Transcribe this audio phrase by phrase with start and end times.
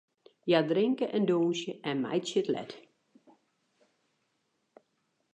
[0.45, 2.71] Hja drinke en dûnsje en meitsje it let.